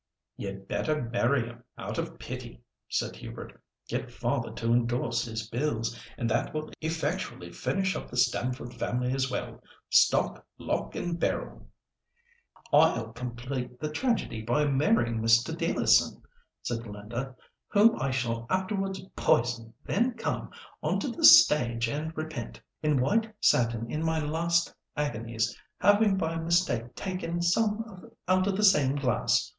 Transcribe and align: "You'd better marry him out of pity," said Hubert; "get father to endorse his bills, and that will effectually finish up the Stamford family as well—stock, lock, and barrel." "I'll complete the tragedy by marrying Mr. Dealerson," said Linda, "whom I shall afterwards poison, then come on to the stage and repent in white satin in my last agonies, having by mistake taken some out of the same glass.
"You'd 0.35 0.67
better 0.67 0.99
marry 0.99 1.45
him 1.45 1.63
out 1.77 1.99
of 1.99 2.17
pity," 2.17 2.63
said 2.89 3.15
Hubert; 3.17 3.61
"get 3.87 4.11
father 4.11 4.51
to 4.53 4.73
endorse 4.73 5.25
his 5.25 5.47
bills, 5.47 5.95
and 6.17 6.27
that 6.27 6.55
will 6.55 6.71
effectually 6.81 7.51
finish 7.51 7.95
up 7.95 8.09
the 8.09 8.17
Stamford 8.17 8.73
family 8.73 9.13
as 9.13 9.29
well—stock, 9.29 10.43
lock, 10.57 10.95
and 10.95 11.19
barrel." 11.19 11.67
"I'll 12.73 13.13
complete 13.13 13.79
the 13.79 13.91
tragedy 13.91 14.41
by 14.41 14.65
marrying 14.65 15.19
Mr. 15.21 15.55
Dealerson," 15.55 16.23
said 16.63 16.87
Linda, 16.87 17.35
"whom 17.67 17.95
I 18.01 18.09
shall 18.09 18.47
afterwards 18.49 18.99
poison, 19.15 19.71
then 19.85 20.13
come 20.15 20.49
on 20.81 20.99
to 21.01 21.09
the 21.09 21.23
stage 21.23 21.87
and 21.87 22.11
repent 22.17 22.59
in 22.81 22.99
white 22.99 23.31
satin 23.39 23.91
in 23.91 24.03
my 24.03 24.17
last 24.19 24.73
agonies, 24.97 25.55
having 25.79 26.17
by 26.17 26.37
mistake 26.37 26.95
taken 26.95 27.39
some 27.39 28.07
out 28.27 28.47
of 28.47 28.57
the 28.57 28.63
same 28.63 28.95
glass. 28.95 29.47